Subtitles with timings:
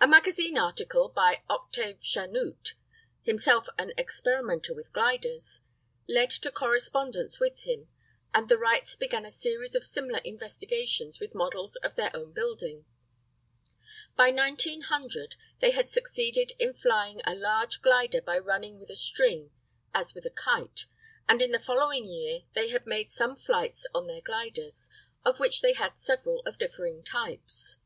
[0.00, 2.76] A magazine article by Octave Chanute,
[3.24, 5.60] himself an experimenter with gliders,
[6.08, 7.88] led to correspondence with him,
[8.32, 12.86] and the Wrights began a series of similar investigations with models of their own building.
[14.16, 19.50] By 1900 they had succeeded in flying a large glider by running with a string,
[19.92, 20.86] as with a kite,
[21.28, 24.88] and in the following year they had made some flights on their gliders,
[25.22, 27.76] of which they had several of differing types.